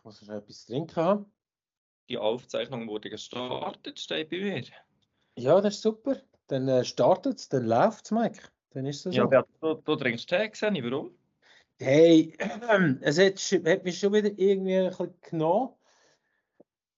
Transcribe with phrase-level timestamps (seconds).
[0.00, 1.26] Ich muss schon etwas trinken haben.
[2.08, 4.64] Die Aufzeichnung wurde gestartet, steht bei mir.
[5.36, 6.16] Ja, das ist super.
[6.46, 8.40] Dann äh, startet es, dann läuft es, Mike.
[8.70, 9.30] Dann ist es so.
[9.30, 11.10] Ja, du, du trinkst Tee, gesehen, warum?
[11.78, 12.34] Hey,
[13.02, 15.74] es hat, hat mich schon wieder irgendwie ein bisschen genommen.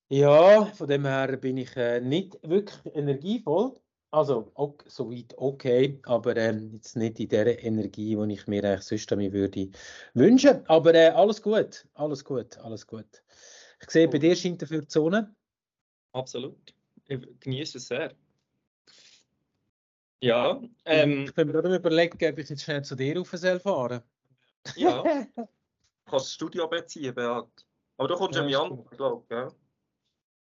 [0.08, 3.74] Ja, von dem her bin ich äh, nicht wirklich energievoll.
[4.12, 8.82] Also, ok, soweit okay, aber ähm, jetzt nicht in der Energie, die ich mir eigentlich
[8.82, 9.70] sonst mich würde
[10.12, 10.66] wünschen.
[10.68, 13.22] Aber äh, alles gut, alles gut, alles gut.
[13.80, 15.34] Ich sehe, bei dir scheint dafür die Sonne.
[16.12, 16.74] Absolut.
[17.06, 18.14] Ich genieße es sehr.
[20.20, 23.30] Ja, ähm, Ich bin mir gerade am überlegen, ob ich jetzt schnell zu dir rauf
[23.30, 24.02] soll fahren
[24.76, 25.02] ja.
[25.02, 25.08] Du
[26.04, 27.66] kannst das Studio beziehen, Beat.
[27.96, 29.48] Aber du kommst Ja, ja, im Januar, glaube ich, gell?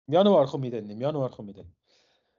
[0.06, 1.75] Im Januar komme ich dann, im Januar komme ich dann.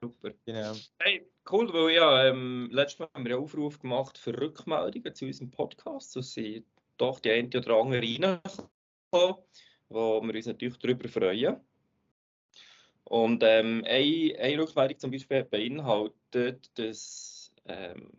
[0.00, 0.32] Super.
[0.44, 0.74] Genau.
[1.00, 5.24] Hey, cool, weil ja, ähm, letztes Mal haben wir einen Aufruf gemacht für Rückmeldungen zu
[5.24, 6.12] unserem Podcast.
[6.12, 6.66] So sind
[6.98, 9.42] doch die eine oder andere reingekommen,
[9.88, 11.60] wo wir uns natürlich darüber freuen.
[13.04, 18.12] Und ähm, eine, eine Rückmeldung zum Beispiel beinhaltet, dass, ähm,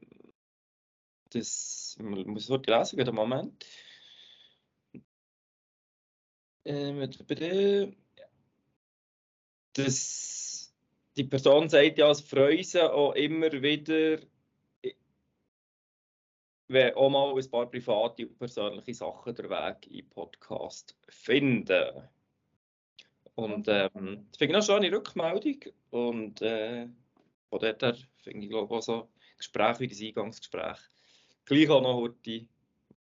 [1.99, 3.65] man muss es heute lesen, einen Moment.
[6.65, 7.95] Ähm, bitte,
[9.73, 10.58] dass
[11.19, 14.19] die Person sagt ja, es freut sie auch immer wieder,
[16.69, 22.07] wenn auch mal ein paar private und persönliche Sachen den Weg in Podcast finden.
[23.35, 25.59] Und ähm, das finde ich noch eine schöne Rückmeldung.
[25.89, 26.87] Und äh,
[27.49, 30.77] von dort her finde ich, glaube ich, auch so Gespräche wie das Eingangsgespräch
[31.45, 32.47] gleich auch noch heute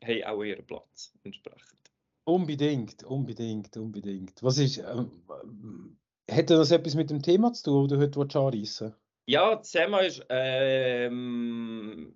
[0.04, 1.80] haben auch ihren Platz entsprechend.
[2.24, 4.42] Unbedingt, unbedingt, unbedingt.
[4.42, 5.96] Was ist, ähm,
[6.28, 8.94] hätte das etwas mit dem Thema zu tun, oder heute willst du anreissen?
[9.26, 12.14] Ja, das Thema ist ähm,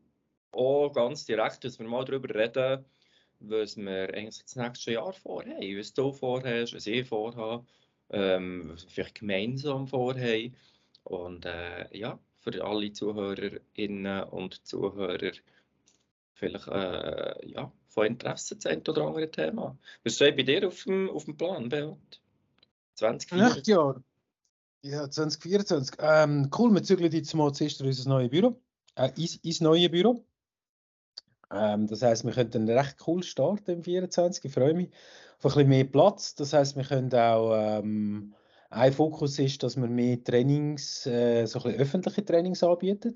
[0.53, 2.85] auch ganz direkt, dass wir mal darüber reden,
[3.41, 7.65] was wir eigentlich das nächste Jahr vorhaben, was du vorhast, was ich vorhabe,
[8.11, 10.55] ähm, was wir vielleicht gemeinsam vorhaben.
[11.05, 15.33] Und äh, ja, für alle Zuhörerinnen und Zuhörer
[16.35, 19.79] vielleicht äh, ja, von Interesse das ein oder andere Thema.
[20.05, 22.21] Was steht bei dir auf dem, auf dem Plan, Beat?
[22.99, 23.59] 2024?
[23.59, 24.03] Acht Jahre.
[24.83, 25.97] Ja, 2024.
[26.01, 28.61] Ähm, cool, wir zügeln jetzt mal zuerst unser neues Büro.
[28.95, 30.25] Äh, ins, ins neue Büro.
[31.51, 34.45] Ähm, das heisst, wir können dann recht cool starten im 24.
[34.45, 34.91] Ich freue mich
[35.39, 36.35] auf ein bisschen mehr Platz.
[36.35, 38.35] Das heisst, wir können auch, ähm,
[38.71, 43.15] ein Fokus ist, dass wir mehr Trainings, äh, so ein bisschen öffentliche Trainings anbieten.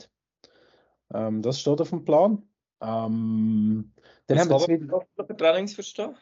[1.13, 2.43] Ähm, das steht auf dem Plan.
[2.81, 3.93] Ähm,
[4.27, 6.17] dann haben wir Was zwei, Trainings verstehen?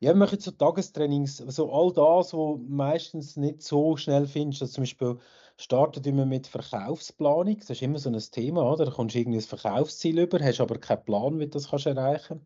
[0.00, 4.62] Ja, wir machen so Tagestrainings, so all das, wo meistens nicht so schnell findest.
[4.62, 5.18] Also zum Beispiel
[5.56, 7.58] startet immer mit Verkaufsplanung.
[7.58, 8.86] Das ist immer so ein Thema, oder?
[8.86, 11.86] Da kommst du irgendwie ein Verkaufsziel über, hast aber keinen Plan, wie du das kannst
[11.86, 12.40] erreichen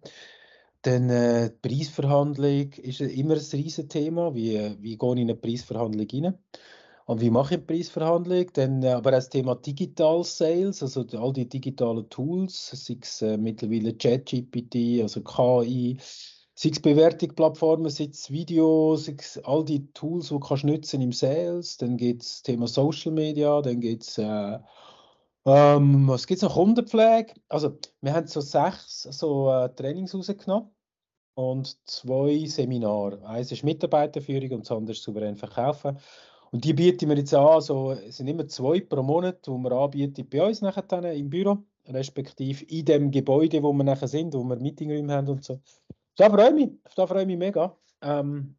[0.83, 4.35] Dann äh, die Preisverhandlung ist immer ein riesen Thema.
[4.35, 6.39] Wie, wie gehe ich in eine Preisverhandlung rein?
[7.07, 8.47] Und wie mache ich eine Preisverhandlung?
[8.55, 13.23] Dann äh, aber auch das Thema Digital Sales, also all die digitalen Tools, sei es
[13.23, 15.99] äh, mittlerweile ChatGPT, also KI,
[16.55, 21.13] sei es Bewertungsplattformen, sei es Video, sei es all die Tools, die du nutzen im
[21.13, 21.77] Sales.
[21.79, 24.59] Dann geht es Thema Social Media, dann geht es äh,
[25.45, 26.55] ähm, was gibt es noch?
[26.55, 27.35] Kundenpflege.
[27.49, 30.71] Also wir haben so sechs so, äh, Trainings rausgenommen
[31.35, 33.25] und zwei Seminare.
[33.27, 35.99] Eins ist Mitarbeiterführung und das andere ist souverän verkaufen.
[36.53, 39.73] Und die bieten wir jetzt an, so, es sind immer zwei pro Monat, die wir
[39.73, 41.59] anbieten bei uns nachher dann im Büro,
[41.89, 45.61] respektive in dem Gebäude, wo wir nachher sind, wo wir Meetingräume haben und so.
[46.17, 47.77] Da freue ich mich, da freue ich mich mega.
[48.03, 48.57] Ähm,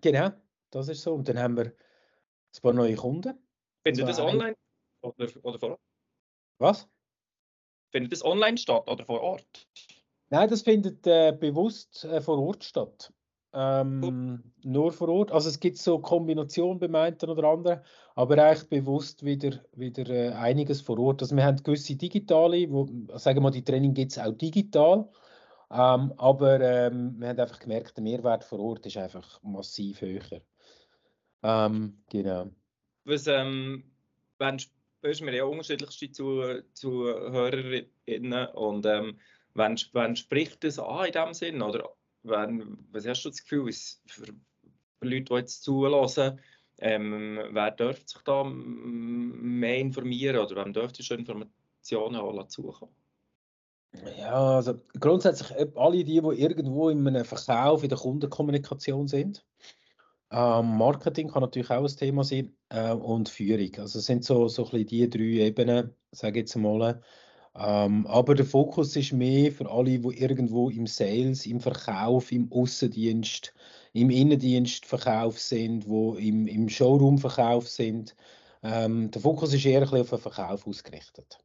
[0.00, 0.30] genau,
[0.70, 1.14] das ist so.
[1.14, 3.34] Und dann haben wir ein paar neue Kunden.
[3.84, 4.56] Findet das online
[5.02, 5.80] oder, oder vor Ort?
[6.58, 6.88] Was?
[7.90, 9.68] Findet das online statt oder vor Ort?
[10.30, 13.12] Nein, das findet äh, bewusst äh, vor Ort statt.
[13.54, 15.30] Ähm, nur vor Ort.
[15.30, 17.80] Also es gibt so Kombinationen beim einen oder anderen,
[18.14, 21.20] aber eigentlich bewusst wieder, wieder äh, einiges vor Ort.
[21.20, 22.86] Also wir haben gewisse digitale, wo,
[23.18, 25.06] sagen wir mal, die Training gibt es auch digital,
[25.72, 30.42] ähm, aber ähm, wir haben einfach gemerkt, der Mehrwert vor Ort ist einfach massiv höher.
[31.42, 32.50] Ähm, genau.
[33.04, 33.84] Was, ähm,
[34.38, 34.60] wenn,
[35.02, 39.18] wir ja unterschiedlichste zu, Zuhörerinnen und ähm,
[39.54, 41.62] wenn, wenn spricht das an in dem Sinn?
[41.62, 41.88] Oder
[42.22, 44.34] wenn, was hast du das Gefühl, was für,
[45.00, 46.40] Leute, die jetzt zulassen,
[46.78, 52.94] ähm, wer dürfte sich da mehr informieren oder wem dürfte schon Informationen auch zukommen?
[53.92, 59.44] Ja, also grundsätzlich äh, alle die, die irgendwo in einem Verkauf, in der Kundenkommunikation sind.
[60.30, 63.70] Ähm, Marketing kann natürlich auch ein Thema sein äh, und Führung.
[63.78, 67.02] Also es sind so, so ein bisschen die drei Ebenen, sage ich jetzt mal.
[67.54, 72.50] Ähm, aber der Fokus ist mehr für alle, die irgendwo im Sales, im Verkauf, im
[72.50, 73.52] Außendienst,
[73.92, 78.16] im Innendienstverkauf sind, wo im, im Showroom-Verkauf sind.
[78.62, 81.38] Ähm, der Fokus ist eher ein bisschen auf den Verkauf ausgerichtet.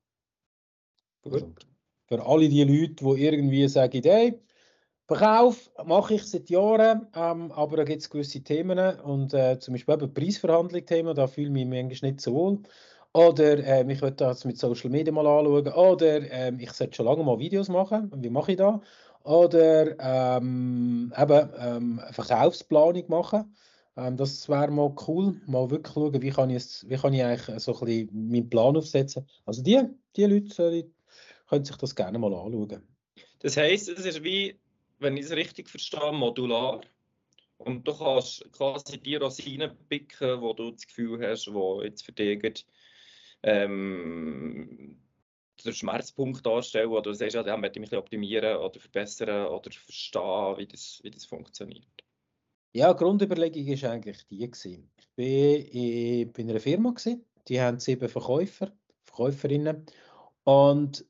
[1.25, 1.53] Also,
[2.07, 4.39] für alle die Leute, die irgendwie sagen, hey,
[5.07, 9.73] Verkauf mache ich seit Jahren, ähm, aber da gibt es gewisse Themen und äh, zum
[9.73, 12.59] Beispiel eben Preisverhandlung-Thema, da fühle ich mich manchmal nicht so wohl.
[13.13, 15.67] Oder äh, ich möchte das mit Social Media mal anschauen.
[15.73, 18.11] Oder äh, ich sollte schon lange mal Videos machen.
[18.17, 18.79] Wie mache ich das?
[19.23, 19.97] Oder
[20.37, 23.55] ähm, eben ähm, Verkaufsplanung machen.
[23.95, 25.41] Ähm, das wäre mal cool.
[25.47, 28.77] Mal wirklich schauen, wie kann ich, wie kann ich eigentlich so ein bisschen meinen Plan
[28.77, 29.25] aufsetzen.
[29.45, 29.81] Also die,
[30.15, 30.91] die Leute die
[31.47, 32.87] können sich das gerne mal anschauen.
[33.39, 34.59] Das heisst, es ist wie
[34.99, 36.81] wenn ich es richtig verstehe, modular.
[37.57, 42.11] Und du kannst quasi die Rosinen picken, wo du das Gefühl hast, wo jetzt für
[42.11, 42.65] dich
[43.43, 44.99] ähm,
[45.65, 49.71] den Schmerzpunkt darstellen, oder du sagst, ja, den möchte ich mich optimieren oder verbessern oder
[49.71, 51.85] verstehen, wie das, wie das funktioniert.
[52.73, 54.51] Ja, die Grundüberlegung war eigentlich die.
[54.51, 54.91] Gewesen.
[55.15, 58.71] Ich war bei einer Firma, gewesen, die haben sieben Verkäufer,
[59.03, 59.85] Verkäuferinnen
[60.43, 61.03] und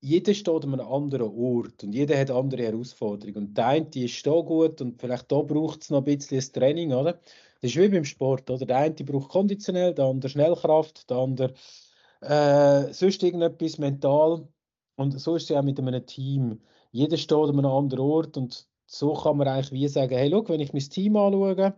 [0.00, 3.48] jeder steht an einem anderen Ort und jeder hat andere Herausforderungen.
[3.48, 6.52] Und der eine ist da gut und vielleicht da braucht es noch ein bisschen ein
[6.52, 7.20] Training, oder?
[7.60, 8.64] Das ist wie beim Sport, oder?
[8.64, 11.54] Der eine braucht konditionell, der andere Schnellkraft, der andere
[12.22, 14.48] äh, sonst irgendetwas mental.
[14.96, 16.60] Und so ist es ja auch mit einem Team.
[16.92, 20.48] Jeder steht an einem anderen Ort und so kann man eigentlich wie sagen, hey, schau,
[20.48, 21.74] wenn ich mein Team anschaue,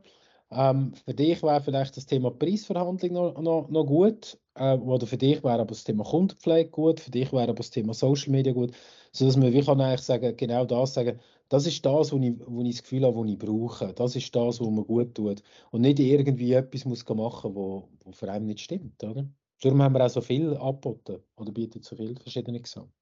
[0.50, 5.16] ähm, für dich wäre vielleicht das Thema Preisverhandlung noch, noch, noch gut, äh, oder für
[5.16, 8.52] dich wäre aber das Thema Kundenpflege gut, für dich wäre aber das Thema Social Media
[8.52, 8.72] gut,
[9.12, 12.62] sodass man wie kann eigentlich sagen, genau das sagen, das ist das, wo ich, wo
[12.62, 15.82] ich das Gefühl habe, was ich brauche, das ist das, was mir gut tut und
[15.82, 19.26] nicht irgendwie etwas muss machen, wo, wo für einen nicht stimmt, oder?
[19.62, 22.92] Darum haben wir auch so viel angeboten oder bieten so viele verschiedene Sachen.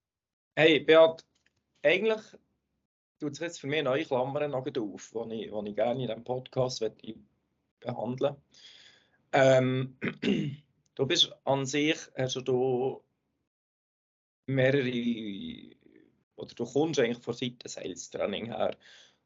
[0.56, 1.24] Hey, Beat,
[1.82, 2.20] eigentlich
[3.18, 6.84] tut sich jetzt für mich neue Klammern auf, die ich, ich gerne in diesem Podcast
[7.80, 8.36] behandeln.
[9.32, 9.96] Ähm,
[11.00, 13.02] du bist an sich, hast du
[14.46, 15.74] mehrere,
[16.36, 18.76] oder du kommst eigentlich von Seite Sales Training her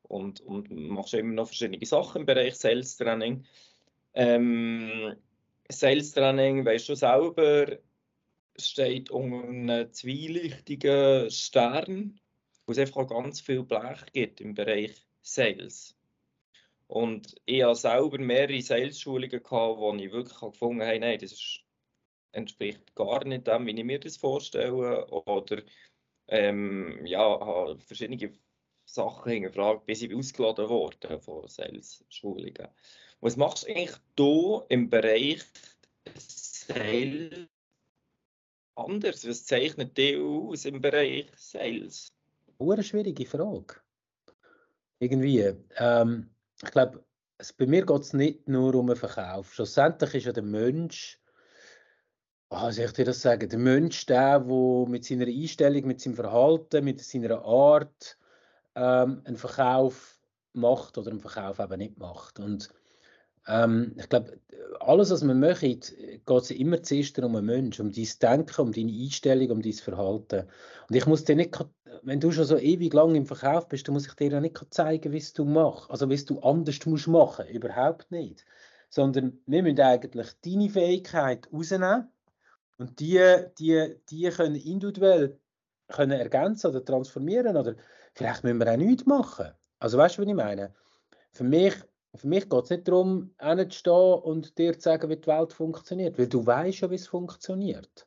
[0.03, 3.45] und, und machst immer noch verschiedene Sachen im Bereich Sales Training.
[4.13, 5.17] Ähm,
[5.69, 7.79] Sales Training, weißt du selber,
[8.57, 12.21] steht unter einem zwielichtigen Stern,
[12.67, 15.97] wo es einfach ganz viel Blech gibt im Bereich Sales.
[16.87, 21.64] Und ich habe selber mehrere Sales-Schulungen gehabt, wo ich wirklich gefunden habe, nein, das ist,
[22.35, 25.07] entspricht gar nicht dem, wie ich mir das vorstelle.
[25.09, 25.63] Oder
[26.29, 28.33] ähm, ja, habe verschiedene
[28.85, 32.69] Sachen gefragt, bis ich ausgeladen wurde von Sales-Schulungen.
[33.21, 35.43] Was machst du eigentlich hier im Bereich
[36.17, 37.49] Sales
[38.75, 39.27] anders?
[39.27, 42.09] Was zeichnet dich aus im Bereich Sales?
[42.59, 43.77] Eine schwierige Frage.
[44.99, 45.55] Irgendwie.
[45.77, 46.31] Ähm,
[46.63, 47.05] ich glaube,
[47.59, 49.53] bei mir geht es nicht nur um den Verkauf.
[49.55, 51.21] Schlussendlich ist ja der Mensch,
[52.55, 56.85] soll ich dir das sagen, der Mensch der, der mit seiner Einstellung, mit seinem Verhalten,
[56.85, 58.19] mit seiner Art
[58.75, 60.19] ähm, einen Verkauf
[60.53, 62.39] macht oder einen Verkauf eben nicht macht.
[62.41, 62.69] Und
[63.47, 64.41] ähm, ich glaube,
[64.81, 68.73] alles, was man möchte, geht es immer zuerst um einen Menschen, um dein Denken, um
[68.73, 70.49] deine Einstellung, um dein Verhalten.
[70.89, 71.57] Und ich muss dir nicht,
[72.03, 74.59] wenn du schon so ewig lang im Verkauf bist, dann muss ich dir ja nicht
[74.71, 78.45] zeigen, wie du machst, also wie du anders musst machen, überhaupt nicht.
[78.89, 82.09] Sondern wir müssen eigentlich deine Fähigkeit rausnehmen
[82.79, 83.21] und die,
[83.59, 85.39] die, die können individuell
[85.89, 87.77] können ergänzen oder transformieren oder
[88.15, 89.53] vielleicht müssen wir auch nichts machen.
[89.79, 90.75] Also weißt du, was ich meine?
[91.33, 91.75] Für mich
[92.17, 96.19] für mich geht es nicht darum, hinzustehen und dir zu sagen, wie die Welt funktioniert,
[96.19, 98.07] weil du weißt ja, wie es funktioniert.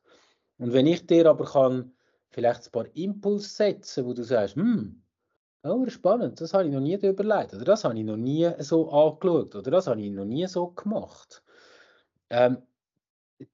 [0.57, 1.93] Und wenn ich dir aber kann
[2.29, 5.03] vielleicht ein paar Impulse setzen, wo du sagst, hm,
[5.63, 8.89] oh, spannend, das habe ich noch nie überlegt, oder das habe ich noch nie so
[8.89, 11.43] angeschaut, oder das habe ich noch nie so gemacht.
[12.29, 12.61] Ähm,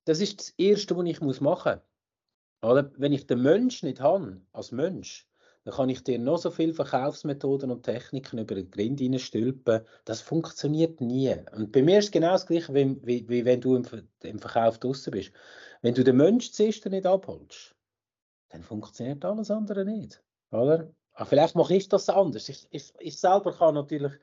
[0.06, 1.82] das ist das Erste, was ich machen
[2.62, 2.86] muss.
[2.98, 5.28] Wenn ich den Mensch nicht habe, als Mensch,
[5.64, 9.82] dann kann ich dir noch so viele Verkaufsmethoden und Techniken über den Grind stülpen.
[10.04, 11.34] Das funktioniert nie.
[11.56, 13.86] Und bei mir ist es genau das Gleiche, wie, wie, wie wenn du im,
[14.24, 15.32] im Verkauf draußen bist.
[15.82, 17.76] Wenn du den Menschen zuerst nicht abholst,
[18.50, 20.22] dann funktioniert alles andere nicht.
[20.52, 20.94] Oder?
[21.14, 22.50] Aber vielleicht mache ich das anders.
[22.50, 24.14] Ich, ich, ich selber kann natürlich,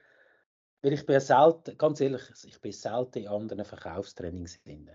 [0.82, 4.90] weil ich bin selten, ganz ehrlich, ich bin selten in anderen Verkaufstrainings drin.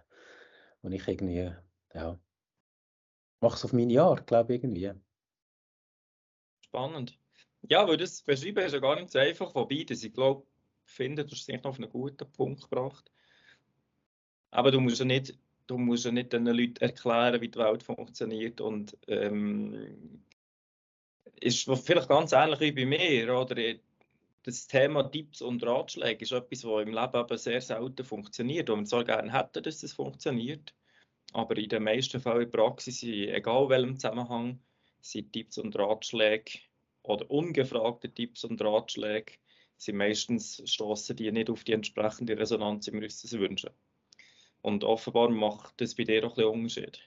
[0.86, 1.52] Und ich irgendwie,
[1.96, 2.20] ja,
[3.42, 4.92] mache es auf meine Art, glaube ich, irgendwie.
[6.62, 7.18] Spannend.
[7.64, 10.46] Ja, weil das beschreiben ist ja gar nicht so einfach, wobei das, ich glaube,
[10.84, 13.12] finde, du hast es noch auf einen guten Punkt gebracht.
[14.52, 17.82] Aber du musst ja nicht, du musst ja nicht den Leuten erklären, wie die Welt
[17.82, 20.24] funktioniert und ähm,
[21.42, 23.56] ist vielleicht ganz ähnlich wie bei mir, oder?
[24.46, 28.76] Das Thema Tipps und Ratschläge ist etwas, was im Leben eben sehr selten funktioniert, wo
[28.76, 30.74] wir zwar gerne hätten, dass das funktioniert,
[31.34, 34.60] aber in den meisten Fällen in der Praxis, egal welchem Zusammenhang,
[35.02, 36.60] sind Tipps und Ratschläge
[37.02, 39.34] oder ungefragte Tipps und Ratschläge
[39.78, 43.72] sind meistens stoßen die nicht auf die entsprechende Resonanz, wie wir uns das wünschen.
[44.62, 47.00] Und offenbar macht das bei dir auch ein bisschen Unterschied.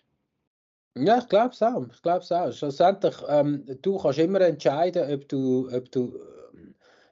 [0.97, 1.87] Ja, ich glaube es auch.
[1.93, 2.53] Ich glaube es auch.
[2.53, 6.21] Schlussendlich, ähm, du kannst immer entscheiden, ob du, ob du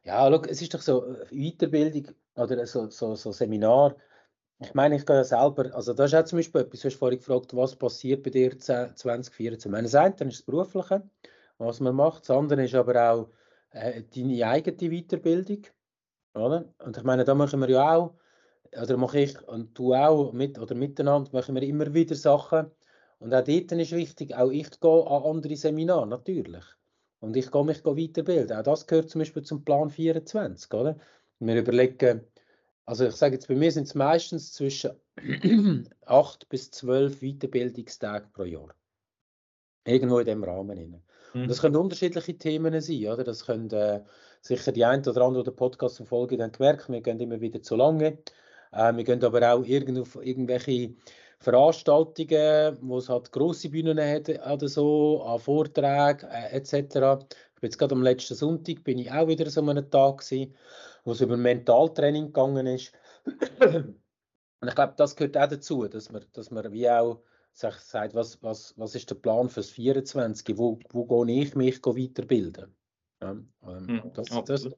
[0.06, 3.96] ja, schau, es ist doch so Weiterbildung oder so, so, so Seminar.
[4.60, 6.96] Ich meine, ich gehe ja selber, also das ist auch zum Beispiel etwas, du hast
[6.96, 9.70] vorhin gefragt, was passiert bei dir 2024.
[9.70, 11.02] Meine das eine ist das Berufliche,
[11.58, 13.30] was man macht, das andere ist aber auch
[13.72, 15.66] äh, deine eigene Weiterbildung.
[16.34, 16.72] Oder?
[16.78, 18.14] Und ich meine, da machen wir ja auch,
[18.80, 22.70] oder mache ich und du auch mit oder miteinander, machen wir immer wieder Sachen.
[23.18, 26.75] Und auch dort ist wichtig, auch ich gehe an andere Seminare, natürlich.
[27.20, 28.56] Und ich gehe mich weiterbilden.
[28.56, 30.96] Auch das gehört zum Beispiel zum Plan 24, oder?
[31.38, 32.22] Wir überlegen,
[32.84, 34.92] also ich sage jetzt, bei mir sind es meistens zwischen
[36.06, 38.74] 8 bis 12 Weiterbildungstage pro Jahr.
[39.84, 41.02] Irgendwo in dem Rahmen.
[41.34, 41.48] Mhm.
[41.48, 43.24] Das können unterschiedliche Themen sein, oder?
[43.24, 44.02] Das können äh,
[44.40, 48.18] sicher die ein oder andere Podcast verfolgen, dann gemerkt, wir gehen immer wieder zu lange.
[48.72, 50.94] Äh, wir gehen aber auch irgendwo auf irgendwelche
[51.38, 56.72] Veranstaltungen, wo es halt grosse Bühnen hat oder so, an Vorträgen äh, etc.
[56.72, 60.54] Ich bin jetzt gerade am letzten Sonntag bin ich auch wieder so einem Tag gewesen,
[61.04, 62.92] wo es über Mentaltraining gegangen ist.
[64.60, 67.20] Und ich glaube, das gehört auch dazu, dass man, dass man wie auch
[67.52, 70.56] sagt, was, was, was ist der Plan fürs 24?
[70.56, 72.74] Wo, wo gehe ich mich weiterbilden?
[73.22, 74.68] Ja, ähm, hm, das, das,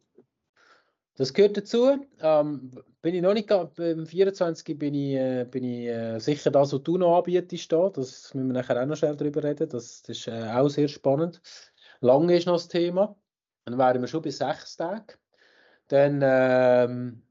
[1.18, 1.98] das gehört dazu.
[2.20, 2.70] Ähm,
[3.02, 6.82] bin ich noch nicht beim 24 bin ich, äh, bin ich äh, sicher das, was
[6.82, 7.72] du noch anbietest.
[7.72, 7.90] Da.
[7.90, 9.68] Das müssen wir nachher auch noch schnell darüber reden.
[9.68, 11.42] Das, das ist äh, auch sehr spannend.
[12.00, 13.16] Lange ist noch das Thema.
[13.64, 15.06] Dann wären wir schon bei sechs Tagen.
[15.88, 17.22] Dann ähm,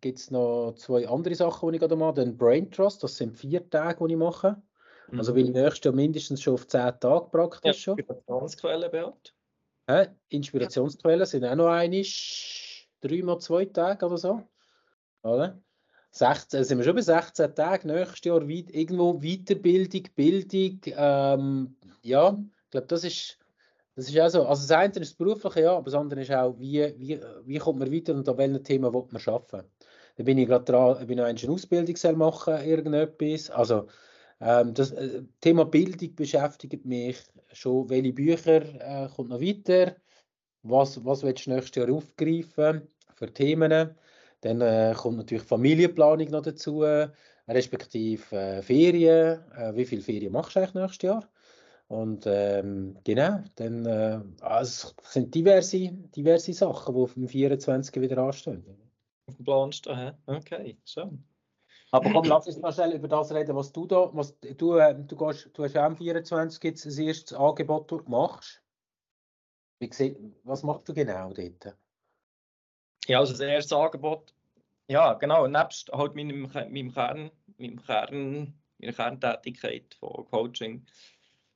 [0.00, 2.14] gibt es noch zwei andere Sachen, die ich gerade mache.
[2.14, 4.62] Dann Brain Trust, das sind vier Tage, die ich mache.
[5.10, 5.36] Also mhm.
[5.36, 9.34] bin ich nächstes Jahr mindestens schon auf zehn Tage praktisch ja, Inspirationsquellen, Beat?
[10.28, 12.04] Inspirationsquellen sind auch noch eine
[13.08, 14.42] dreimal zwei Tage oder so.
[15.22, 15.60] Oder?
[16.10, 20.80] 16, sind wir schon bei 16 Tagen, nächstes Jahr weit, irgendwo Weiterbildung, Bildung.
[20.84, 23.38] Ähm, ja, ich glaube, das ist,
[23.96, 24.46] das ist auch so.
[24.46, 27.58] Also das eine ist das Berufliche, ja, aber das andere ist auch, wie, wie, wie
[27.58, 29.68] kommt man weiter und an welchem Thema will man arbeiten.
[30.16, 33.50] Da bin ich gerade dran, bin noch eine Ausbildung machen, irgendetwas.
[33.50, 33.88] Also
[34.40, 37.90] ähm, das äh, Thema Bildung beschäftigt mich schon.
[37.90, 39.96] Welche Bücher äh, kommt noch weiter?
[40.62, 42.88] Was, was willst du nächstes Jahr aufgreifen?
[43.14, 43.94] Für Themen.
[44.40, 46.84] Dann äh, kommt natürlich Familienplanung noch dazu,
[47.48, 49.40] respektive äh, Ferien.
[49.52, 51.28] Äh, wie viele Ferien machst du eigentlich nächstes Jahr?
[51.88, 58.00] Und ähm, genau, dann äh, also es sind diverse, diverse Sachen, die auf dem 24.
[58.00, 58.64] wieder anstehen.
[59.26, 61.24] Auf dem Plan stehen, okay, schön.
[61.90, 64.94] Aber komm, lass uns mal schnell über das reden, was du da, was du, äh,
[64.94, 68.62] du, gehst, du hast ja am 24 jetzt das erste Angebot, das du machst.
[69.78, 71.76] Wie, was machst du genau dort?
[73.06, 74.32] Ja, also das erste Angebot,
[74.88, 80.86] ja genau, nebst halt meinem, meinem Kern, meinem Kern, meiner Kerntätigkeit von Coaching,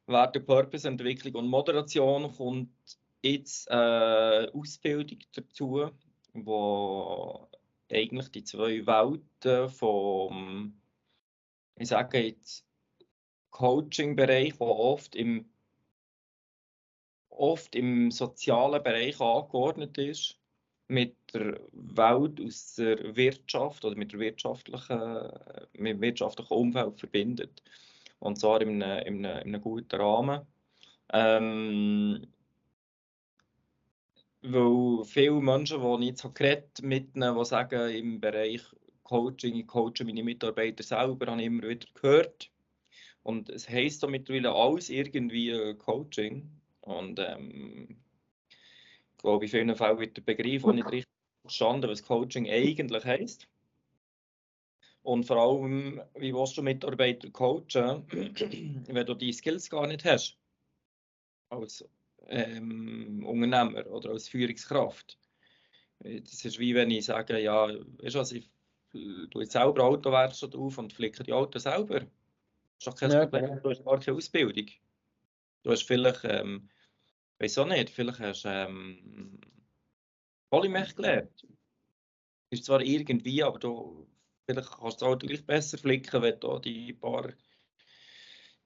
[0.07, 2.71] Werte, Purpose-Entwicklung und Moderation kommt
[3.23, 5.90] jetzt äh, Ausbildung dazu,
[6.35, 7.49] wo
[7.90, 10.78] eigentlich die zwei Welten vom,
[11.76, 12.67] ich sage jetzt,
[13.50, 15.50] Coaching-Bereich, wo oft im,
[17.31, 20.38] oft im sozialen Bereich angeordnet ist,
[20.88, 25.30] mit der Welt aus der Wirtschaft oder mit, der wirtschaftlichen,
[25.75, 27.62] mit dem wirtschaftlichen Umfeld verbindet.
[28.18, 30.40] Und zwar in einem, in einem, in einem guten Rahmen.
[31.12, 32.26] Ähm,
[34.42, 38.62] weil viele Menschen, die ich jetzt geredet mit ihnen, die sagen, im Bereich
[39.02, 42.50] Coaching, ich coache meine Mitarbeiter selber, habe ich immer wieder gehört.
[43.23, 46.49] Und es heisst mittlerweile alles irgendwie Coaching.
[46.83, 47.99] Und ähm,
[49.19, 51.11] ich glaube, in vielen Fällen wird der Begriff auch nicht richtig
[51.43, 53.49] verstanden, was Coaching eigentlich heisst.
[55.03, 58.07] Und vor allem, wie willst du Mitarbeiter coachen,
[58.87, 60.39] wenn du die Skills gar nicht hast?
[61.49, 61.85] Als
[62.29, 65.19] ähm, Unternehmer oder als Führungskraft.
[65.99, 68.49] Das ist wie wenn ich sage, ja, weißt du was, ich
[68.93, 72.01] tue jetzt selber Autowerkstatt auf und flicke die Autos selber.
[72.01, 72.07] Das
[72.79, 74.67] ist doch kein ja, Problem, du hast gar keine Ausbildung.
[75.65, 76.69] Du hast vielleicht ähm,
[77.59, 79.40] auch nicht, vielleicht hast du ähm,
[80.50, 81.47] Polymech gelernt.
[82.50, 84.07] Ist zwar irgendwie, aber du,
[84.47, 87.33] vielleicht kannst du es auch gleich besser flicken, wenn du die paar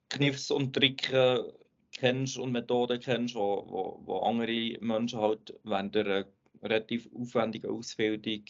[0.09, 1.51] Kniffs und Tricken
[1.91, 6.27] kennst und Methoden kennst, wo, wo, wo andere Menschen halt während der
[6.61, 8.45] relativ aufwendigen Ausbildung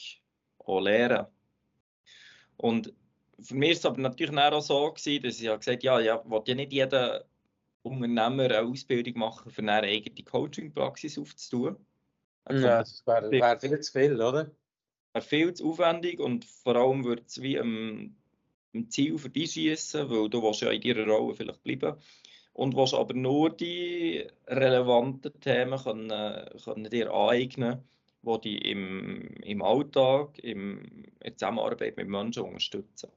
[0.59, 1.27] auch lernen.
[2.57, 2.93] Und
[3.41, 6.41] für mich ist es aber natürlich auch so gewesen, dass ich gesagt ja, ja, will
[6.45, 7.25] ja nicht jeder
[7.83, 11.77] Unternehmer eine Ausbildung machen, für eine eigene Coaching-Praxis aufzutun.
[12.49, 14.51] Ja, das wäre wär viel zu viel, oder?
[15.13, 18.15] Wäre viel zu aufwendig und vor allem würde es wie am,
[18.73, 21.97] am Ziel für dich schießen, weil du willst ja in deiner Rolle vielleicht bleiben
[22.53, 27.83] und willst aber nur die relevanten Themen können, können dir aneignen,
[28.23, 33.09] die dich im, im Alltag, im, in der Zusammenarbeit mit Menschen unterstützen.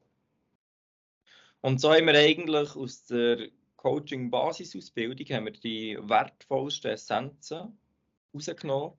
[1.60, 3.48] Und so haben wir eigentlich aus der
[3.86, 7.78] Coaching-Basisausbildung haben wir die wertvollsten Essenzen
[8.34, 8.94] rausgenommen,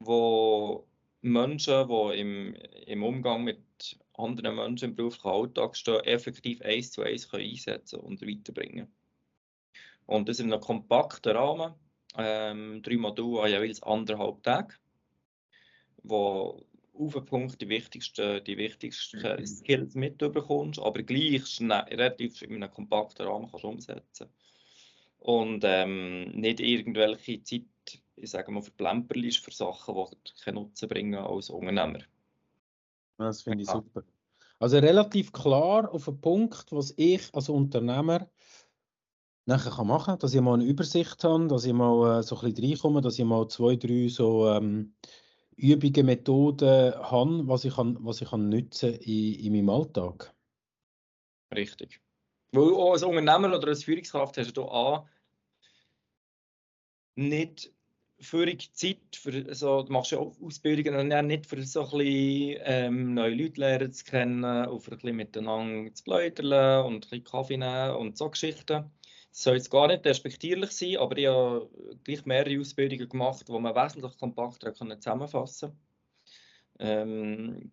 [0.00, 0.84] wo
[1.20, 2.54] Menschen, die im,
[2.86, 8.20] im Umgang mit anderen Menschen im beruflichen Alltag stehen, effektiv eins zu eins einsetzen und
[8.20, 8.92] weiterbringen.
[10.06, 11.74] Und das in einem kompakten Rahmen,
[12.18, 14.74] ähm, drei Module an jeweils anderthalb Tage,
[16.02, 16.65] wo
[16.98, 19.46] auf den Punkt die wichtigsten, die wichtigsten mhm.
[19.46, 24.28] Skills mitbekommst, aber gleich schnell, relativ in einem kompakten Rahmen kannst umsetzen.
[25.18, 27.64] Und ähm, nicht irgendwelche Zeit,
[28.16, 32.00] ich sage mal, verplemperlich für Sachen, die keinen Nutzen bringen als Unternehmer.
[33.18, 33.74] Das finde ich ja.
[33.74, 34.02] super.
[34.58, 38.28] Also relativ klar auf den Punkt, was ich als Unternehmer
[39.44, 42.36] nachher kann machen kann, dass ich mal eine Übersicht habe, dass ich mal äh, so
[42.40, 44.94] ein bisschen reinkomme, dass ich mal zwei, drei so ähm,
[45.56, 50.34] Übungen, Methoden habe, was ich, kann, was ich kann nutzen in, in meinem Alltag.
[51.54, 52.00] Richtig.
[52.52, 55.08] Weil auch als Unternehmer oder als Führungskraft hast du A,
[57.16, 57.72] nicht
[58.18, 62.60] völlig Zeit für so, du machst ja auch Ausbildungen und nicht für so ein bisschen
[62.64, 67.00] ähm, neue Leute lernen zu kennen, und für ein bisschen miteinander zu bläudern und ein
[67.00, 68.90] bisschen Kaffee nehmen und so Geschichten
[69.42, 71.68] soll jetzt gar nicht respektierlich sein, aber ich habe
[72.04, 75.78] gleich mehrere Ausbildungen gemacht, wo man wesentlich kompakter zusammenfassen kann.
[76.78, 77.70] Ähm,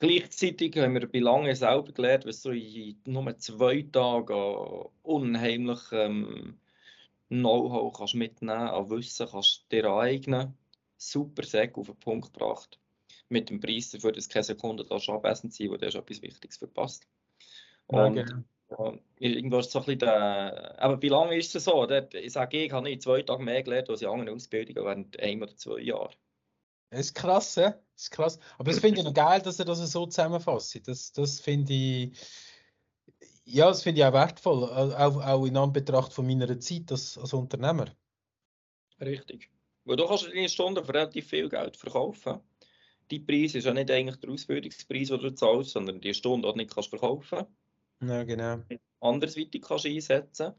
[0.00, 6.58] gleichzeitig haben wir bei Lange selber gelernt, was du in nur zwei Tagen unheimlich ähm,
[7.28, 10.58] Know-how kannst mitnehmen an Wissen kannst dir aneignen.
[10.96, 12.80] Super Säck auf den Punkt gebracht.
[13.28, 17.06] Mit dem Preis dafür, dass keine Sekunde da abwesend sein, wo du etwas Wichtiges verpasst.
[17.86, 18.24] Und ja,
[19.18, 21.86] irgendwo ist so ein bisschen der, aber wie lange ist es so?
[21.86, 25.20] Dort, ich sage, ich habe in zwei Tagen mehr gelernt als in anderen Ausbildungen während
[25.20, 26.14] einem oder zwei Jahren.
[26.90, 27.70] Das ist krass, ja?
[27.70, 28.38] Das ist krass.
[28.58, 30.86] Aber das finde ich noch geil, dass er das so zusammenfasst.
[30.86, 32.18] Das, das finde ich,
[33.44, 37.32] ja, das finde ich auch wertvoll, auch, auch in Anbetracht von meiner Zeit als, als
[37.32, 37.86] Unternehmer.
[39.00, 39.50] Richtig.
[39.84, 42.40] Weil du kannst deine Stunden für relativ viel Geld verkaufen.
[43.10, 46.52] Die Preis ist ja nicht eigentlich der Ausbildungspreis, den du zahlst, sondern die Stunde, die
[46.52, 47.52] du nicht kannst verkaufen kannst.
[48.00, 48.62] Ja, genau.
[49.00, 50.54] Andersweitig kannst du einsetzen.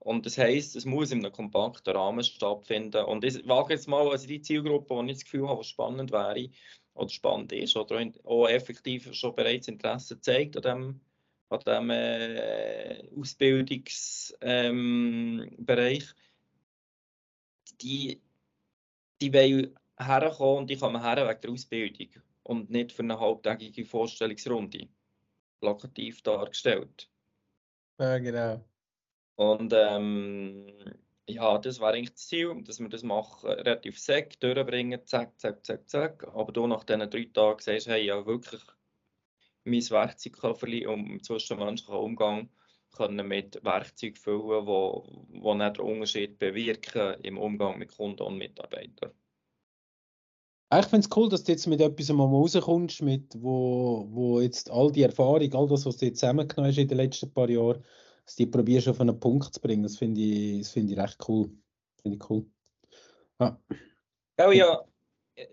[0.00, 3.04] Und das heisst, es muss in einem kompakten Rahmen stattfinden.
[3.04, 6.12] Und ich wage jetzt mal, also die Zielgruppe, die ich das Gefühl habe, was spannend
[6.12, 6.50] wäre
[6.94, 11.00] oder spannend ist oder auch effektiv schon bereits Interesse zeigt an dem,
[11.48, 16.14] an dem äh, Ausbildungsbereich, ähm,
[17.80, 18.20] die,
[19.20, 22.08] die wollen herkommen und die kommen her wegen der Ausbildung
[22.44, 24.88] und nicht für eine halbtägige Vorstellungsrunde
[25.60, 27.10] plakativ dargestellt.
[27.98, 28.64] Ja, genau.
[29.36, 30.66] Und ähm,
[31.28, 35.64] ja, das war eigentlich das Ziel, dass wir das machen, relativ sec durchbringen, zack, zack,
[35.64, 36.24] zack, zack.
[36.34, 38.62] Aber du nach diesen drei Tagen sagst, hey, ja wirklich
[39.64, 42.50] mein Werkzeugkofferli, um zwischenmenschlichen Umgang
[42.90, 48.38] können mit Werkzeugen füllen, wo, wo nicht den Unterschied bewirken im Umgang mit Kunden und
[48.38, 49.12] Mitarbeitern.
[50.70, 54.70] Ich finde es cool, dass du jetzt mit etwas mal rauskommst, mit, wo, wo jetzt
[54.70, 57.82] all die Erfahrung, all das, was du jetzt zusammengenommen hast in den letzten paar Jahren,
[58.26, 59.82] dass du die probierst auf einen Punkt zu bringen.
[59.82, 61.50] Das finde ich, das find ich recht cool.
[62.02, 62.44] Finde ich cool.
[63.40, 63.58] Ja.
[64.38, 64.84] Ja, ja,
[65.36, 65.46] äh,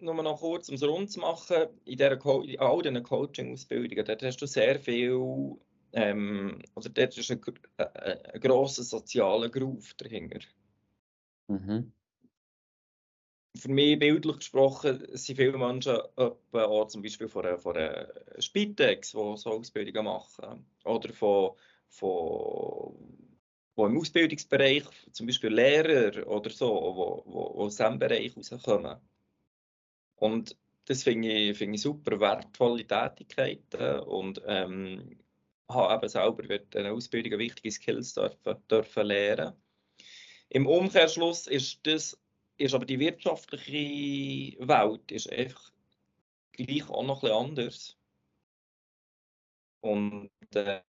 [0.00, 4.22] nur noch kurz, um es rund zu machen, in, der in all diesen Coaching-Ausbildungen, dort
[4.22, 5.58] hast du sehr viel,
[5.92, 7.40] ähm, also dort ist ein,
[7.76, 7.86] ein,
[8.32, 10.40] ein grosser sozialer Groove dahinter.
[11.48, 11.92] Mhm
[13.56, 19.12] für mich bildlich gesprochen sind viele Menschen auch zum Beispiel von einer, von einer Spitex,
[19.12, 20.64] die so Ausbildungen machen.
[20.84, 21.52] Oder von,
[21.88, 22.94] von
[23.74, 28.98] wo im Ausbildungsbereich, zum Beispiel Lehrer oder so, wo, wo, wo aus diesem Bereich rauskommen.
[30.16, 35.18] Und das finde ich, find ich super wertvolle Tätigkeiten und ähm,
[35.68, 39.54] habe eben selber während dieser Ausbildung wichtige Skills dürfen, dürfen lernen.
[40.48, 42.21] Im Umkehrschluss ist das
[42.62, 45.72] ist aber die wirtschaftliche Welt ist einfach
[46.52, 47.96] gleich auch noch ein anders.
[49.80, 50.30] Und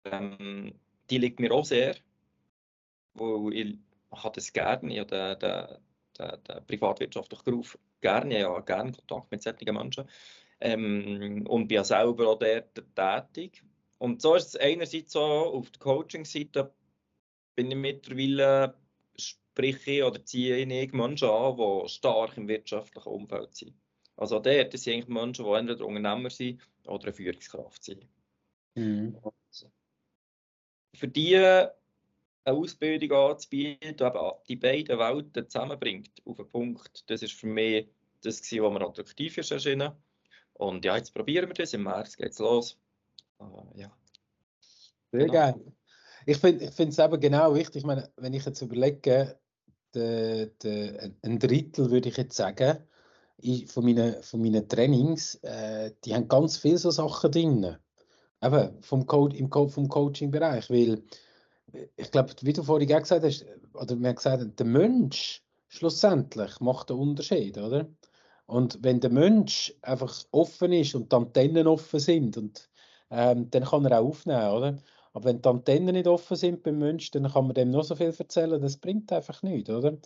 [0.04, 0.74] ähm,
[1.08, 1.96] die liegt mir auch sehr,
[3.14, 3.78] weil ich
[4.10, 5.78] habe das gerne, ich habe den,
[6.18, 10.08] den, den, den privatwirtschaftlichen Beruf gerne, ja, gerne Kontakt mit solchen Menschen.
[10.60, 12.74] Ähm, und bin ja selber auch dort
[13.32, 13.62] tätig.
[13.98, 16.74] Und so ist es einerseits so, auf der Coaching-Seite
[17.54, 18.74] bin ich mittlerweile,
[19.20, 23.74] spreche oder ziehe ich Menschen an, die stark im wirtschaftlichen Umfeld sind.
[24.16, 28.06] Also dort sind eigentlich Menschen, die entweder Unternehmer sind oder eine Führungskraft sind.
[28.74, 29.16] Mhm.
[30.94, 31.72] Für die eine
[32.44, 37.88] Ausbildung anzubieten, die die beiden Welten zusammenbringt, auf einen Punkt, das ist für mich
[38.22, 39.92] das, was mir attraktiv ist erschienen.
[40.54, 41.72] Und ja, jetzt probieren wir das.
[41.72, 42.78] Im März geht es los.
[43.38, 43.90] Uh, ja.
[45.10, 45.32] Sehr genau.
[45.32, 45.72] geil.
[46.30, 47.78] Ich finde es eben genau wichtig.
[47.78, 49.36] Ich meine, wenn ich jetzt überlege,
[49.96, 52.78] de, de, ein Drittel würde ich jetzt sagen,
[53.66, 57.76] von meinen, von meinen Trainings, äh, die haben ganz viele so Sachen drin.
[58.40, 60.70] Eben vom, Code, im Co vom Coaching-Bereich.
[60.70, 61.02] Weil
[61.96, 66.90] ich glaube, wie du vorhin gesagt hast, oder wir haben gesagt, der Mensch schlussendlich macht
[66.90, 67.88] den Unterschied, oder?
[68.46, 72.70] Und wenn der Mensch einfach offen ist und die Antennen offen sind, und,
[73.10, 74.78] ähm, dann kann er auch aufnehmen, oder?
[75.12, 77.96] Aber wenn die Antennen nicht offen sind beim Mensch, dann kann man dem noch so
[77.96, 79.98] viel erzählen, das bringt einfach nichts, oder?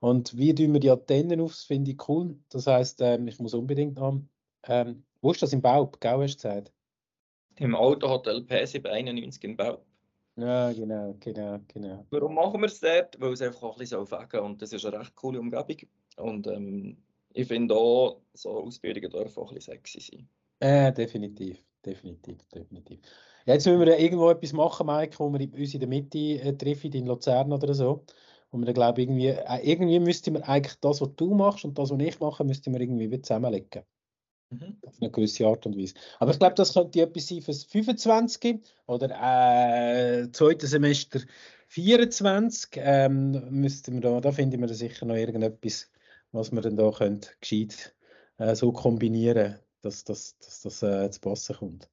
[0.00, 2.38] Und wie tun wir die Antennen auf, das finde ich cool.
[2.48, 4.20] Das heisst, ähm, ich muss unbedingt noch,
[4.64, 5.90] ähm, wo ist das im Bau?
[6.00, 6.72] Gau hast du gesagt?
[7.56, 9.84] Im Autohotel P791 in Bau.
[10.36, 12.06] Ja, genau, genau, genau.
[12.10, 13.20] Warum machen wir es dort?
[13.20, 15.76] Weil es einfach auch ein bisschen so und das ist eine recht coole Umgebung.
[16.16, 16.96] Und ähm,
[17.32, 20.28] ich finde auch, so Ausbildungen dürfen auch ein bisschen sexy sein.
[20.60, 23.00] Äh, definitiv, definitiv, definitiv.
[23.46, 26.92] Jetzt müssen wir irgendwo etwas machen, Mike, wo wir uns in der Mitte äh, treffen,
[26.92, 28.04] in Luzern oder so.
[28.50, 31.90] Und wir glaube irgendwie, äh, irgendwie müsste man eigentlich das, was du machst und das,
[31.90, 33.82] was ich mache, müsste man irgendwie zusammenlegen.
[34.50, 34.78] Mhm.
[34.84, 35.94] Auf eine gewisse Art und Weise.
[36.18, 41.20] Aber ich glaube, das könnte etwas sein fürs 25 oder äh, zweite Semester
[41.68, 42.70] 24.
[42.76, 45.88] Ähm, müssten wir da, da finden wir da sicher noch irgendetwas
[46.32, 47.94] was wir dann da können, gescheit
[48.38, 51.90] äh, so kombinieren, dass, dass, dass das äh, zu passen kommt.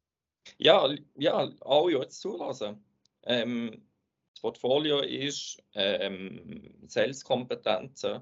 [0.57, 2.83] Ja, ja, alle jetzt zulassen.
[3.23, 3.87] Ähm,
[4.33, 8.21] das Portfolio ist ähm, Sales-Kompetenzen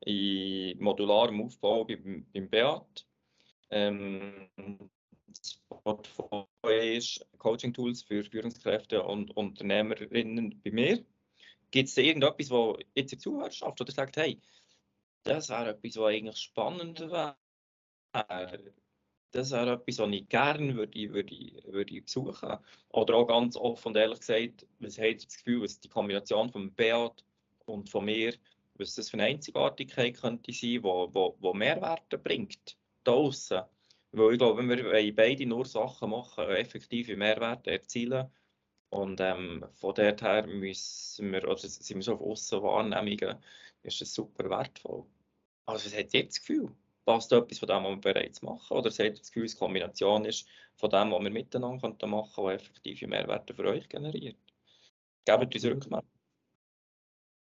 [0.00, 3.06] in modularem Aufbau beim, beim Beat.
[3.70, 4.50] Ähm,
[5.28, 11.04] das Portfolio ist Coaching-Tools für Führungskräfte und Unternehmerinnen bei mir.
[11.70, 14.40] Gibt es irgendetwas, wo jetzt die Zuhörerschaft oder sagt, hey,
[15.22, 17.36] das wäre etwas, was eigentlich spannend wäre.
[19.32, 22.58] Das wäre etwas, was ich gerne würde, würde, würde besuchen
[22.90, 26.70] Oder auch ganz offen und ehrlich gesagt, was ihr das Gefühl, was die Kombination von
[26.74, 27.24] Beat
[27.64, 28.34] und von mir,
[28.74, 33.30] was das für eine Einzigartigkeit könnte sein, wo, wo, wo Mehrwerte bringt, da.
[34.14, 38.30] Weil ich glaube, wir beide nur Sachen machen, effektive Mehrwerte erzielen.
[38.90, 43.38] Und ähm, von dort her müssen wir, oder sind wir so auf Aussenwahrnehmungen,
[43.82, 45.06] ist das super wertvoll.
[45.64, 46.70] Also, was hat ihr das Gefühl?
[47.04, 48.76] Passt etwas von dem, was wir bereits machen?
[48.76, 52.12] Oder seht ihr das Gefühl, es Kombination ist von dem, was wir miteinander machen können,
[52.12, 54.36] was effektive Mehrwerte für euch generiert?
[55.24, 56.08] Gebt uns Rückmeldung.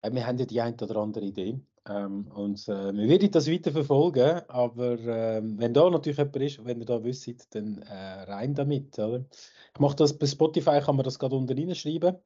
[0.03, 1.61] Wir haben ja die eine oder andere Idee.
[1.89, 6.65] Ähm, und äh, wir werden das weiter verfolgen, aber äh, wenn da natürlich jemand ist,
[6.65, 8.99] wenn ihr da wisst, dann äh, rein damit.
[8.99, 9.25] Oder?
[9.75, 12.17] Ich mache das bei Spotify, kann man das gerade unten reinschreiben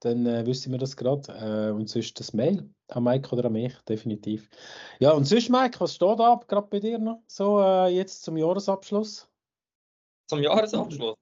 [0.00, 1.32] dann äh, wissen wir das gerade.
[1.32, 4.48] Äh, und sonst das Mail an Mike oder an mich, definitiv.
[4.98, 8.36] Ja, und sonst, Mike, was steht da gerade bei dir noch so äh, jetzt zum
[8.36, 9.28] Jahresabschluss?
[10.26, 11.16] Zum Jahresabschluss?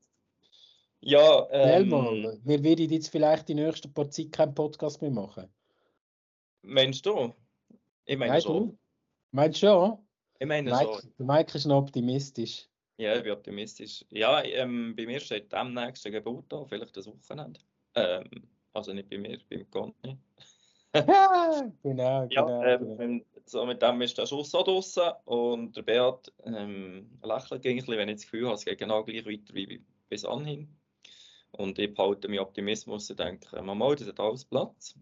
[1.01, 5.49] Ja, ähm, mal, wir werden jetzt vielleicht die nächsten paar Zeit keinen Podcast mehr machen.
[6.63, 7.35] Meinst du?
[8.05, 8.69] Ich meine Nein, schon.
[8.71, 8.79] Du?
[9.31, 9.99] Meinst du schon?
[10.41, 11.27] Ich meine Mike, schon.
[11.27, 12.69] Mike ist noch optimistisch.
[12.97, 14.05] Ja, ich bin optimistisch.
[14.11, 17.61] Ja, ähm, bei mir steht am nächsten Geburt an, vielleicht das Wochenende.
[17.95, 18.29] Ähm,
[18.79, 20.19] also nicht bei mir, beim Conny.
[21.83, 23.25] genau, ja, genau, ähm, genau.
[23.45, 27.97] So mit dem ist der Schuss auch draußen und der Beat ähm, lächelt ein bisschen,
[27.97, 30.77] wenn ich das Gefühl habe, es geht genau gleich weiter wie bis anhin.
[31.53, 34.95] Und ich behalte meinen Optimismus und denke, mal, das hat alles Platz.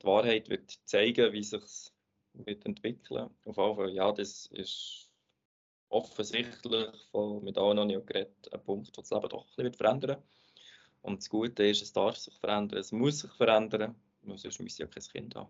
[0.00, 1.92] Die Wahrheit wird zeigen, wie sich
[2.32, 3.28] wird entwickeln.
[3.44, 5.10] Auf jeden Fall, ja, das ist
[5.90, 9.74] offensichtlich von, mit allen noch nicht geredet, ein Punkt, der das Leben doch ein bisschen
[9.74, 10.22] verändern wird.
[11.02, 13.94] Und das Gute ist, es darf sich verändern, es muss sich verändern,
[14.26, 15.48] sonst müssen ja kein Kind haben.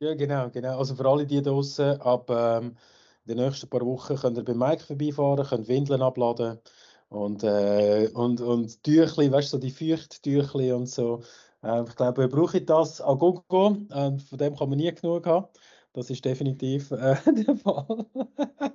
[0.00, 0.78] Ja, genau, genau.
[0.78, 2.76] Also für alle die draußen, ab ähm,
[3.24, 6.58] den nächsten paar Wochen könnt ihr bei Mike vorbeifahren, könnt Windeln abladen
[7.08, 11.22] und, äh, und, und Tüchli, weißt du, so die Feuchttüchli und so.
[11.62, 15.48] Äh, ich glaube, ihr braucht das Agogo, äh, von dem kann man nie genug haben.
[15.98, 18.06] Das ist definitiv äh, der Fall.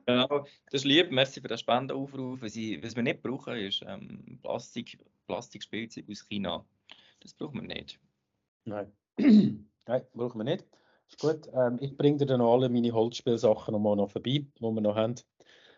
[0.06, 1.10] genau, das ist lieb.
[1.10, 2.42] Merci für den Spendenaufruf.
[2.42, 6.66] Was, ich, was wir nicht brauchen, ist ähm, Plastik, Plastikspielzeug aus China.
[7.22, 7.98] Das brauchen wir nicht.
[8.66, 8.92] Nein.
[9.18, 10.66] Nein, brauchen wir nicht.
[11.08, 11.48] Ist gut.
[11.54, 15.16] Ähm, ich bringe dir dann alle meine Holzspielsachen nochmal noch vorbei, die wir noch haben.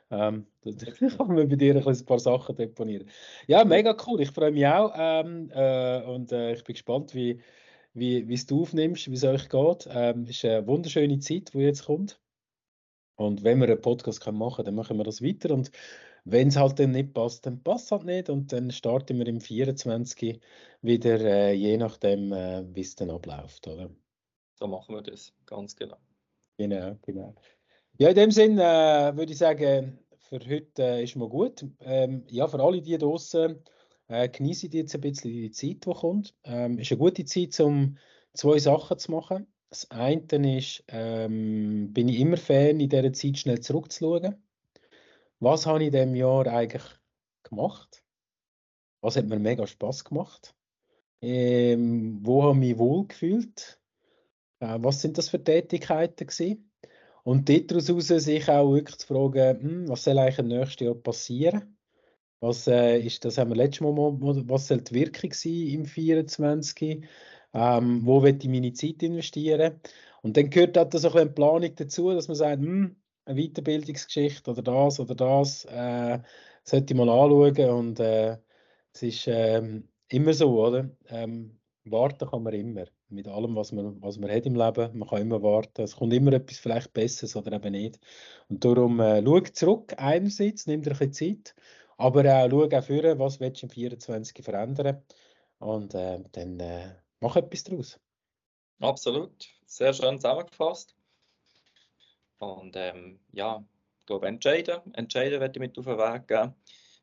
[0.09, 0.77] Ähm, dann
[1.17, 3.07] kann man bei dir ein, ein paar Sachen deponieren.
[3.45, 4.19] Ja, mega cool.
[4.19, 4.93] Ich freue mich auch.
[4.97, 7.39] Ähm, äh, und äh, ich bin gespannt, wie,
[7.95, 9.87] wie, wie du aufnimmst, wie es euch geht.
[9.89, 12.19] Ähm, es ist eine wunderschöne Zeit, die jetzt kommt.
[13.15, 15.53] Und wenn wir einen Podcast machen können, dann machen wir das weiter.
[15.53, 15.71] Und
[16.25, 18.29] wenn es halt dann nicht passt, dann passt es halt nicht.
[18.29, 20.41] Und dann starten wir im 24
[20.81, 23.67] wieder, äh, je nachdem, äh, wie es dann abläuft.
[23.67, 23.89] Oder?
[24.59, 25.97] So machen wir das, ganz genau.
[26.57, 27.35] Genau, genau.
[27.97, 31.65] Ja, in dem Sinn äh, würde ich sagen, für heute äh, ist mal gut.
[31.79, 33.63] Ähm, ja, für alle die draußen
[34.07, 36.35] äh, genießen jetzt ein bisschen die Zeit, die kommt.
[36.43, 37.97] Ähm, ist eine gute Zeit, um
[38.33, 39.47] zwei Sachen zu machen.
[39.69, 44.35] Das eine ist, ähm, bin ich immer Fan, in dieser Zeit schnell zurückzuschauen.
[45.39, 46.83] Was habe ich in diesem Jahr eigentlich
[47.43, 48.03] gemacht?
[49.01, 50.55] Was hat mir mega Spaß gemacht?
[51.21, 53.79] Ähm, wo habe ich mich wohl gefühlt?
[54.59, 56.71] Äh, was sind das für Tätigkeiten gewesen?
[57.23, 61.74] Und daraus sich auch wirklich zu fragen, hm, was soll eigentlich im nächsten Jahr passieren?
[62.45, 67.03] Was äh, ist, das haben wir letztes Mal, was soll die Wirkung sein im 24?
[67.55, 69.81] Ähm, wo will ich meine Zeit investieren?
[70.21, 74.61] Und dann gehört auch so eine Planung dazu, dass man sagt, hm, eine Weiterbildungsgeschichte oder
[74.61, 76.19] das oder das äh,
[76.63, 77.69] sollte ich mal anschauen.
[77.71, 78.37] Und äh,
[78.93, 80.91] es ist äh, immer so, oder?
[81.09, 82.85] Ähm, warten kann man immer.
[83.09, 84.95] Mit allem, was man, was man hat im Leben.
[84.99, 85.81] Man kann immer warten.
[85.81, 87.99] Es kommt immer etwas vielleicht Besseres oder eben nicht.
[88.49, 91.55] Und darum äh, schau zurück einerseits, nimm dir ein bisschen Zeit,
[91.97, 95.03] aber auch schau auch vor, was willst du im 24 verändern.
[95.59, 97.99] Und äh, dann äh, mach etwas daraus.
[98.79, 99.47] Absolut.
[99.65, 100.95] Sehr schön zusammengefasst.
[102.39, 103.65] Und ähm, ja,
[103.99, 104.93] ich glaube, entscheiden.
[104.93, 106.53] Entscheiden werde ich mit auf den Weg geben.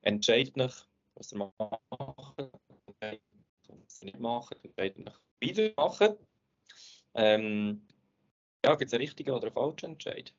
[0.03, 2.53] Entscheidet nicht, was ihr macht
[3.93, 6.17] es nicht machen, dann beide wieder machen.
[7.15, 7.87] Ähm,
[8.65, 10.35] ja, gibt es einen richtigen oder einen falschen Entscheid?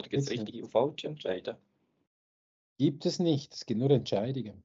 [0.00, 1.58] Oder gibt es richtige und falsche Entscheide?
[2.78, 4.62] Gibt es nicht, es gibt nur Entscheidungen.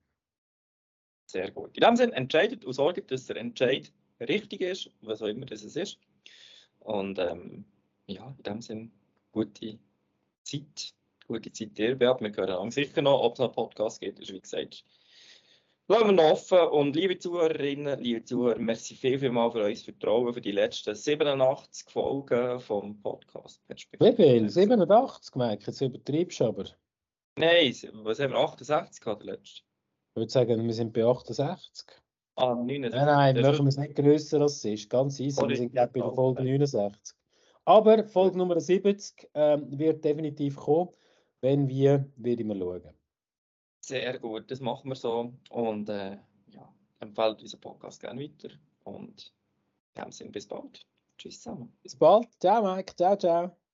[1.30, 1.76] Sehr gut.
[1.76, 5.64] In dem Sinne, entscheidet und sorgt, dass der Entscheid richtig ist, was auch immer das
[5.64, 6.00] ist.
[6.80, 7.66] Und ähm,
[8.06, 8.92] ja, in dem Sinne,
[9.32, 9.78] gute
[10.44, 10.94] Zeit,
[11.28, 12.22] gute Zeit dir, Beat.
[12.22, 14.86] Wir hören sicher noch, ob es noch einen Podcast gibt, ist wie gesagt
[15.88, 19.74] Bleiben wir noch offen und liebe Zuhörerinnen, liebe Zuhörer, merci viel, viel mal für euer
[19.74, 23.62] Vertrauen für die letzten 87 Folgen vom Podcast.
[23.70, 24.50] Wie viel?
[24.50, 26.66] 87, merke jetzt übertreibst du aber.
[27.38, 27.74] Nein,
[28.04, 29.62] was haben wir, 68 gehabt, der letzte?
[30.12, 31.86] Ich würde sagen, wir sind bei 68.
[32.36, 32.92] Ah, 69.
[32.92, 34.90] Nein, nein, wir machen es nicht grösser als es ist.
[34.90, 37.16] Ganz easy, wir sind bei der Folge 69.
[37.66, 40.90] Aber Folge Nummer 70 ähm, wird definitiv kommen.
[41.42, 42.94] Wenn wir, werden wir schauen.
[43.82, 45.34] Sehr gut, das machen wir so.
[45.50, 48.50] Und äh, ja, empfehlt unseren Podcast gerne weiter.
[48.84, 49.34] Und
[49.96, 50.86] in dem Sinne, bis bald.
[51.18, 51.72] Tschüss zusammen.
[51.84, 52.28] Bis bald.
[52.40, 52.96] Ciao, Mike.
[52.96, 53.67] Ciao, ciao.